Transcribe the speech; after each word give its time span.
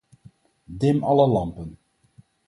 Dim 0.83 1.03
alle 1.11 1.27
lampen. 1.33 1.69